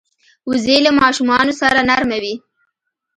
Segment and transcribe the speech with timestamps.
[0.49, 2.35] وزې له ماشومانو سره نرمه وي